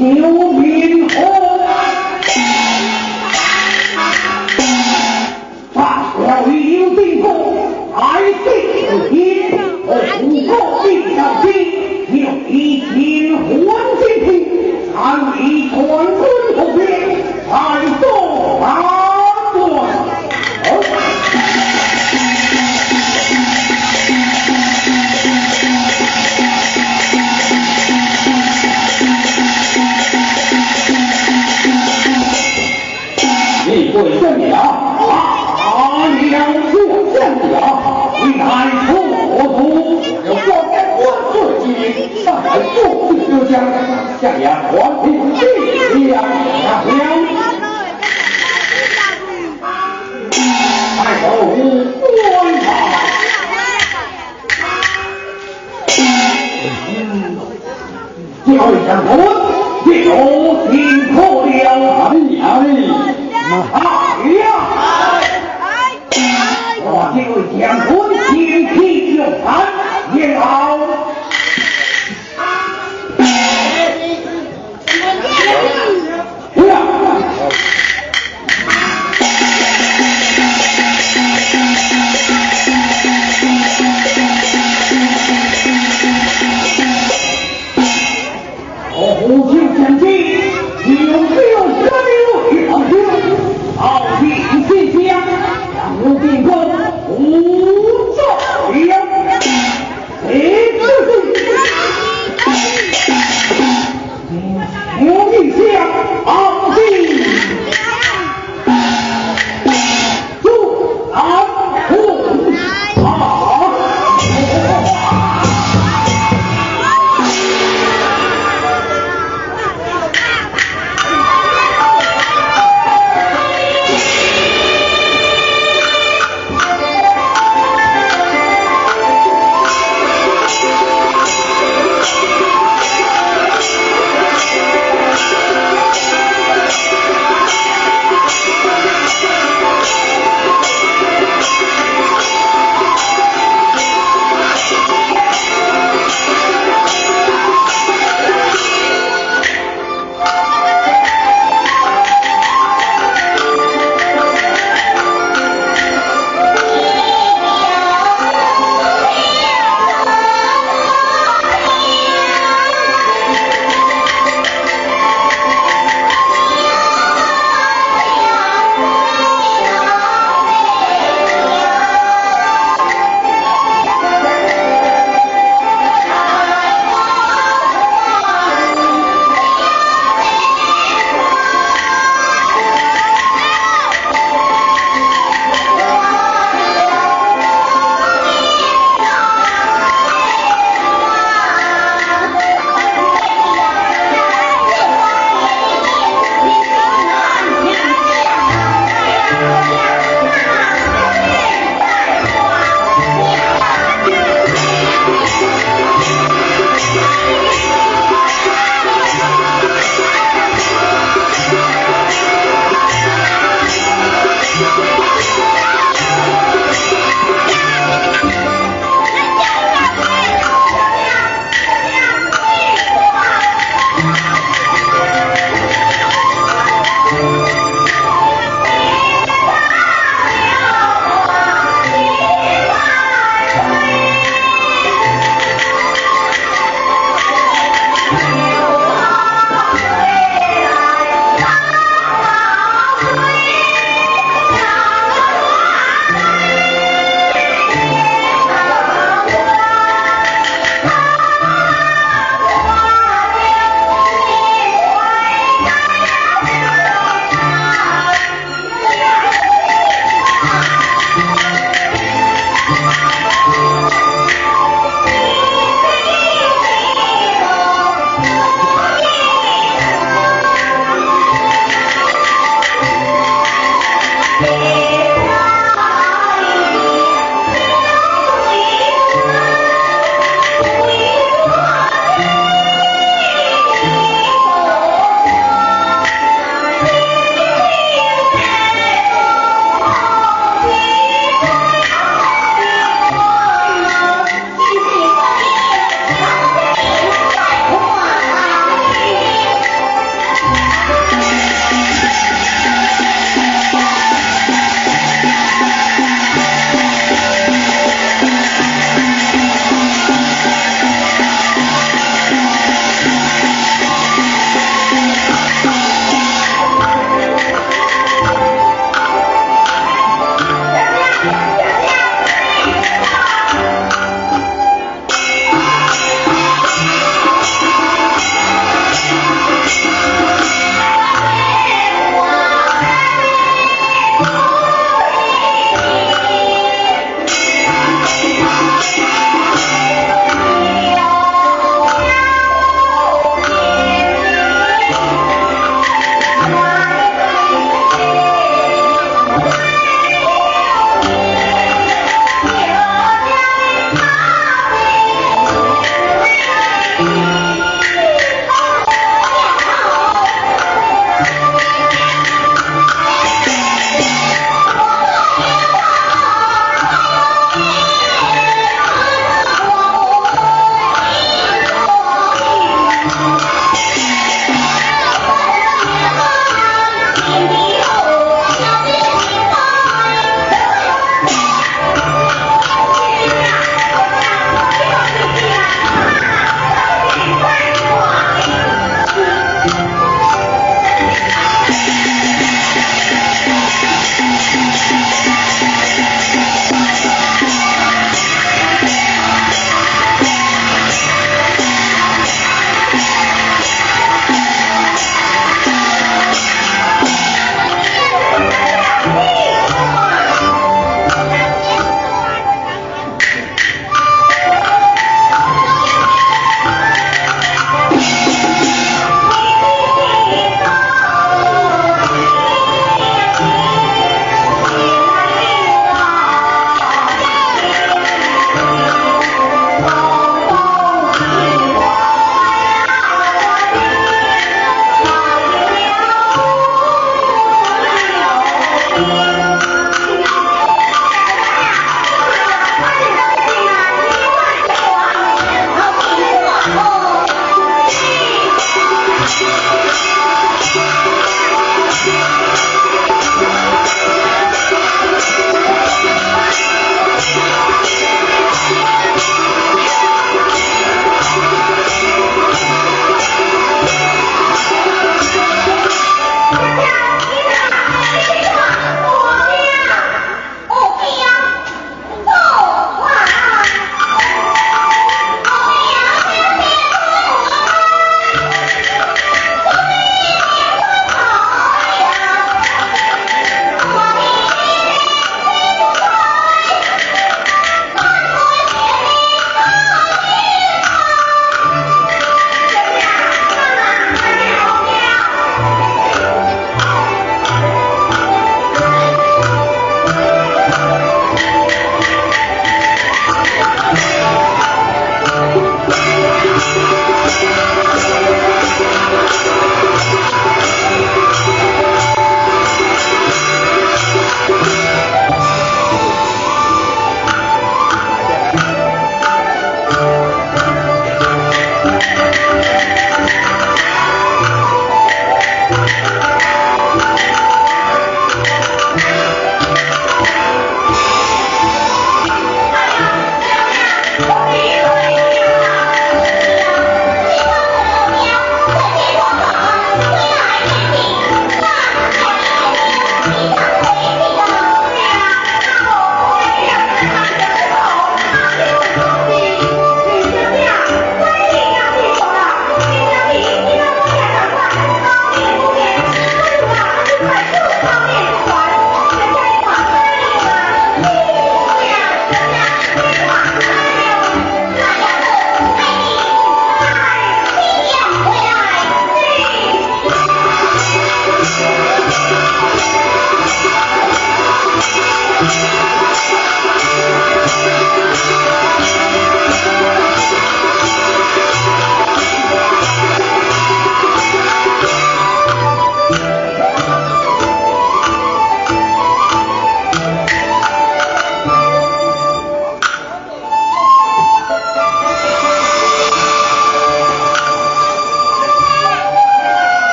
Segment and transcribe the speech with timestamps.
[0.00, 1.39] You will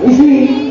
[0.00, 0.65] 不信，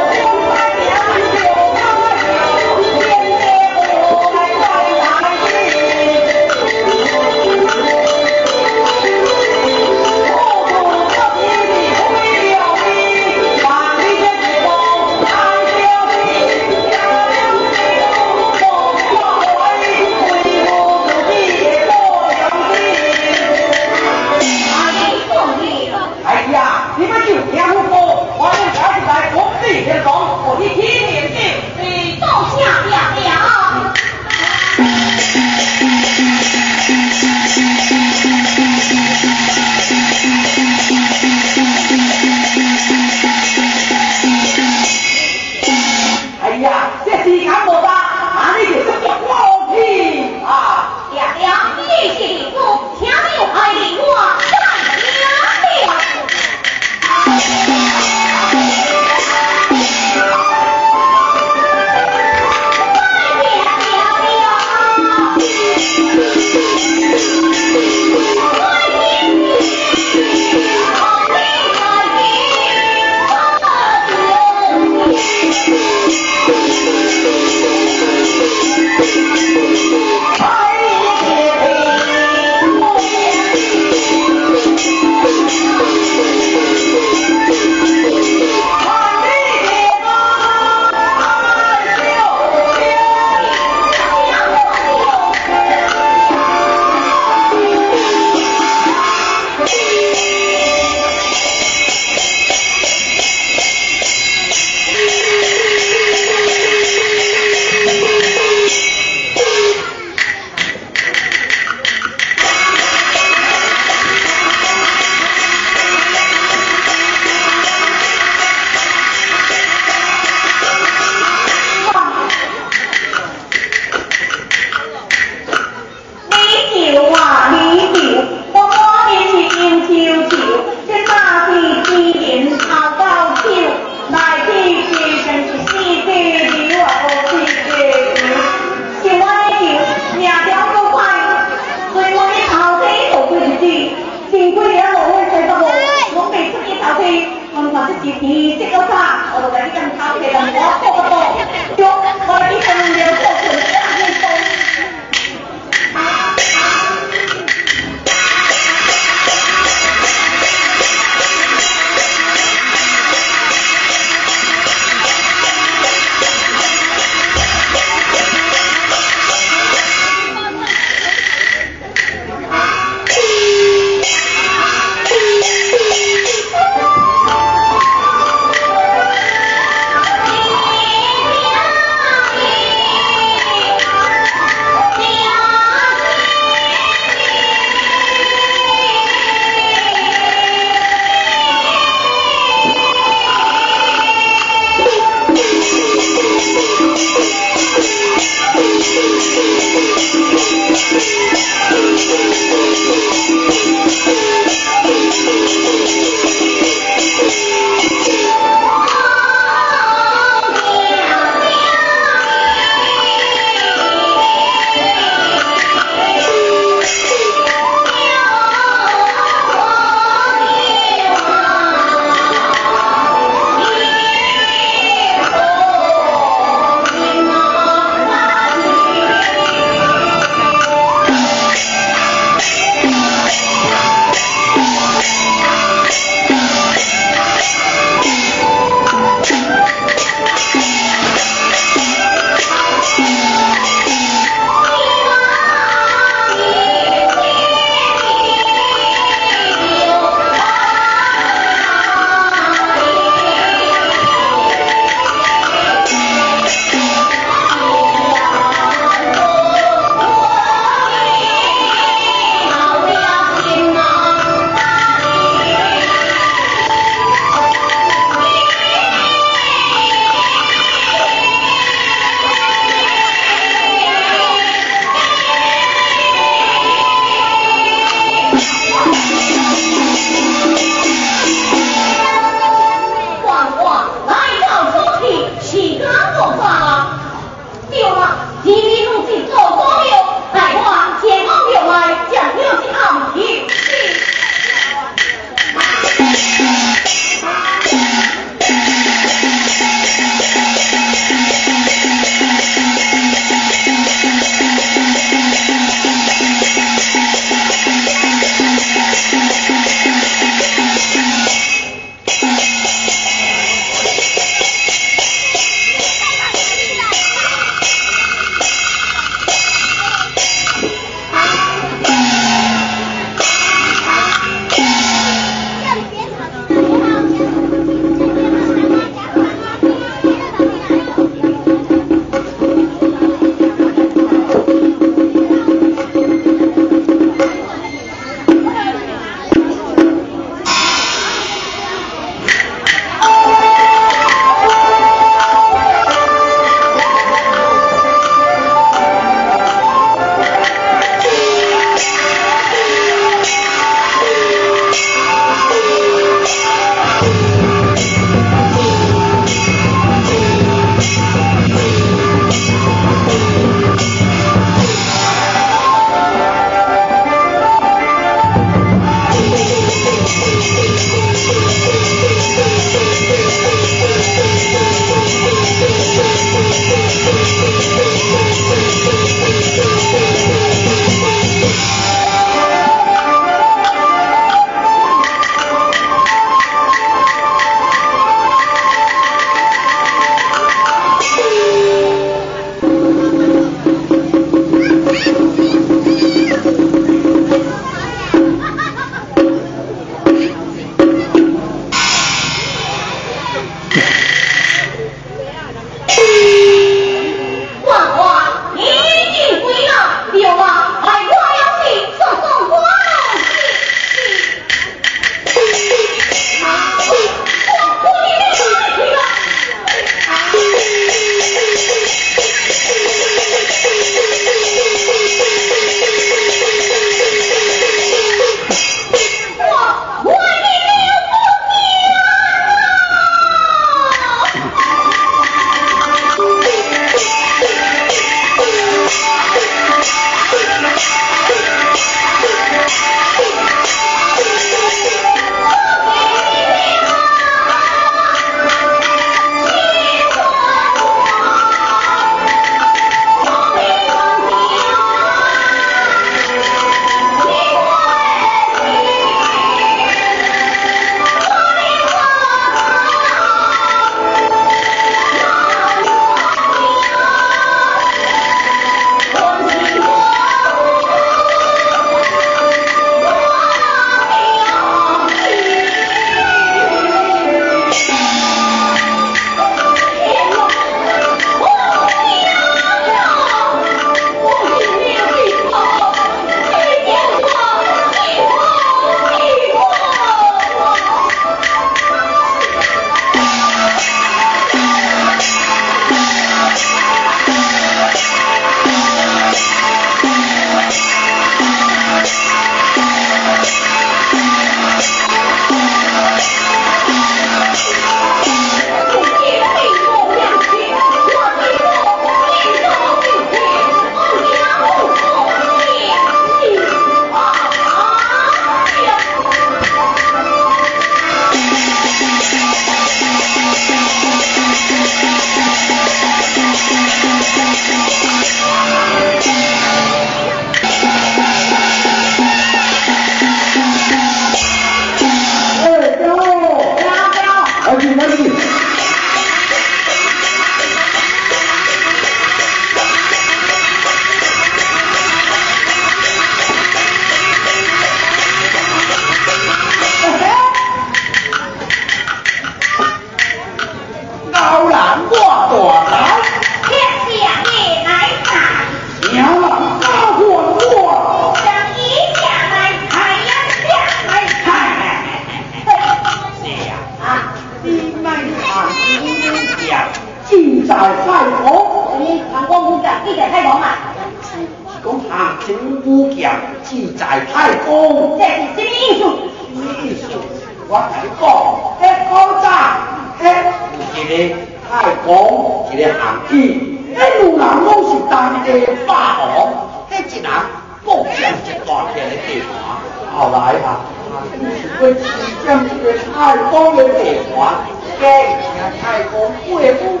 [594.80, 595.70] 我请将军
[596.16, 597.64] 二十八的戎装
[598.00, 600.00] 改写太空贵族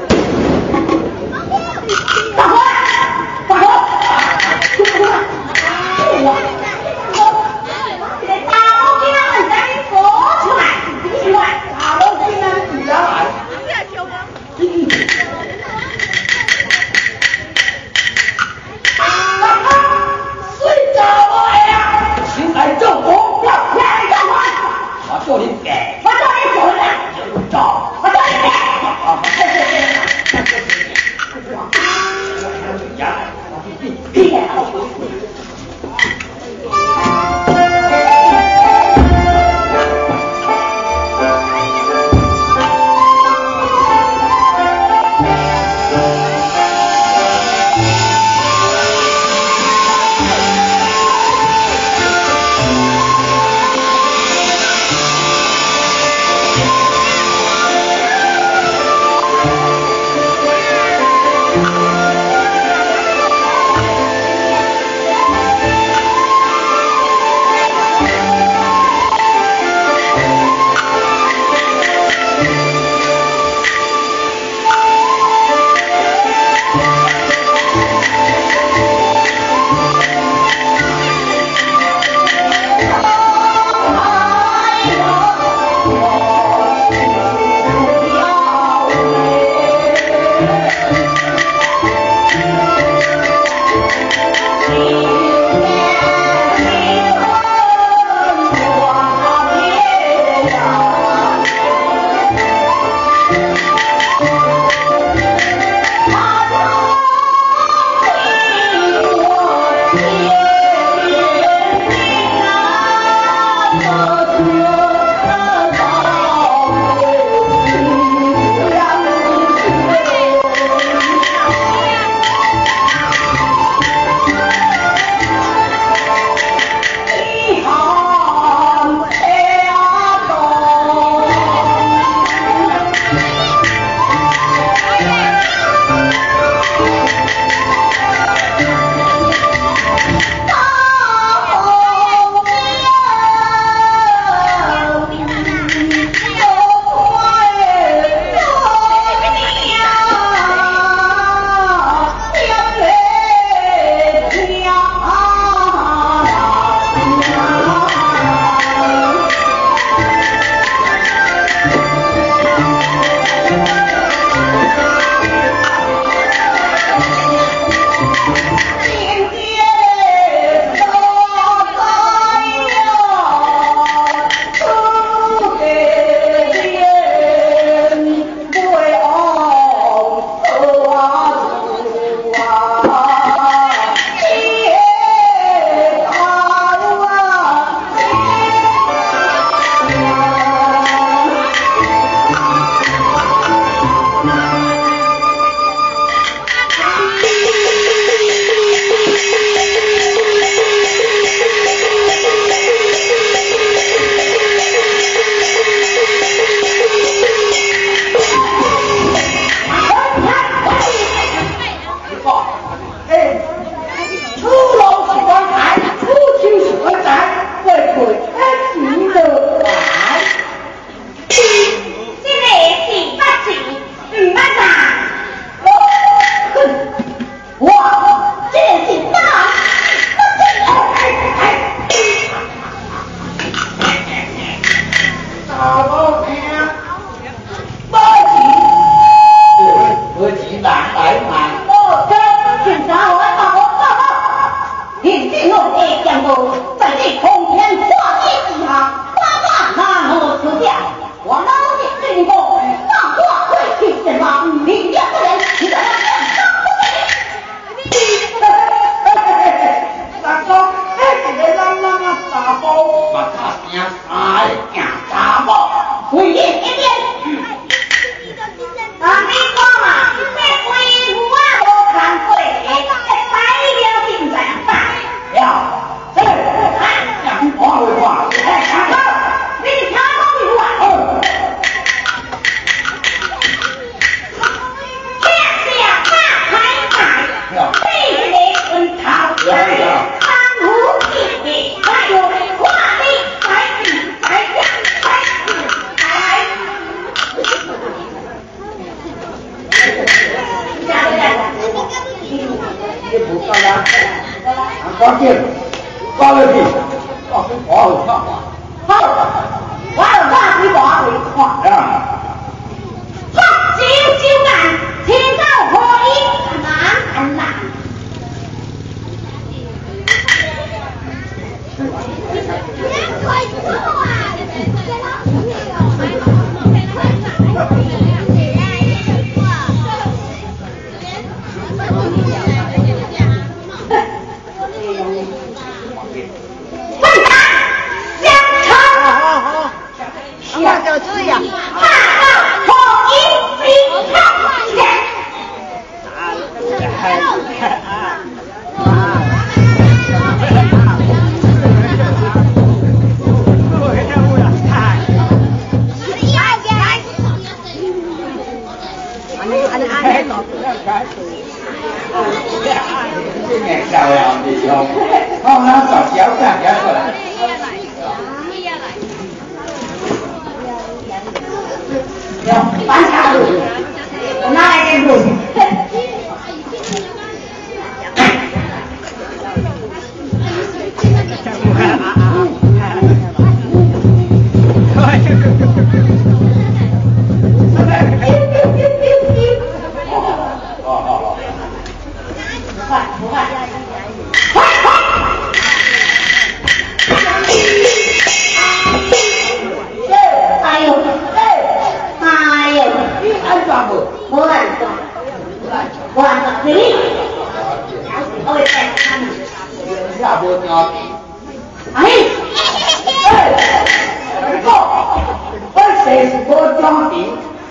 [2.36, 2.58] 大婚
[3.48, 3.60] 大婚
[4.76, 5.06] 出出发
[5.96, 6.53] 救我。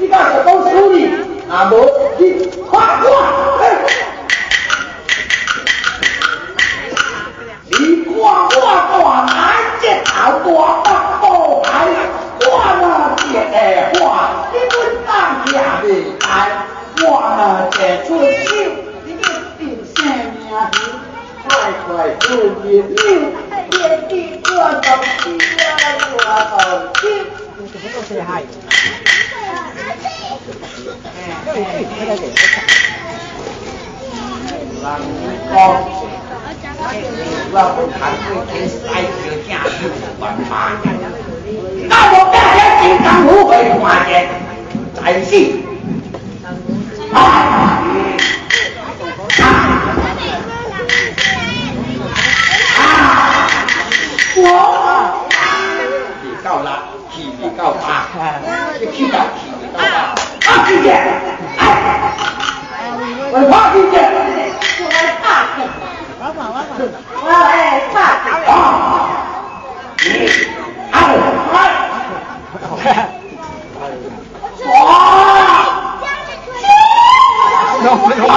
[0.04, 0.98] 你到手手你，
[1.50, 1.74] 阿无
[2.18, 2.22] 你
[2.70, 3.08] 看我，
[7.70, 9.32] 你看我大
[9.82, 10.12] 眼，一头
[10.84, 10.88] 大大
[11.22, 11.24] 布
[11.64, 11.72] 鞋，
[12.42, 12.46] 我
[12.82, 12.84] 呢
[13.18, 13.56] 鞋下
[13.94, 13.98] 鞋，
[14.52, 14.76] 你不
[15.08, 15.10] 当
[15.46, 15.88] 家面
[16.20, 16.28] 来，
[17.02, 17.04] 我
[17.38, 17.40] 呢
[17.72, 18.52] 伸出手，
[19.06, 19.24] 你别
[19.58, 19.62] 定
[19.96, 19.98] 生
[20.36, 20.52] 命，
[21.48, 21.48] 快
[21.88, 21.88] 快
[22.20, 22.24] 出
[22.62, 23.00] 去溜，
[23.72, 23.72] 别
[24.10, 24.12] 听
[24.44, 24.52] 我
[24.82, 24.86] 东
[25.20, 25.24] 西，
[26.12, 26.52] 我臭
[26.94, 27.02] 屁，
[27.58, 27.74] 你不
[28.18, 28.63] 要。
[34.82, 35.00] 老
[35.54, 35.56] 光，
[37.54, 38.52] 老困难，老烧
[39.46, 39.48] 钱，
[40.20, 40.52] 好麻
[40.82, 40.84] 烦。
[41.88, 41.92] 那
[43.24, 43.54] 无挣
[44.06, 44.12] 钱，
[44.96, 45.32] 真，
[47.14, 47.18] 啊！
[60.74, 60.90] 进去。
[60.90, 60.98] 哎。
[63.32, 63.98] 我怕进去。
[64.82, 65.24] 我害怕
[65.60, 66.22] 我。
[66.34, 66.54] 怕我。
[67.22, 67.96] 怕啊一二三
[74.66, 76.06] 哇加
[77.84, 78.32] 来哇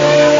[0.00, 0.39] Thank.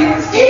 [0.00, 0.49] Thank you.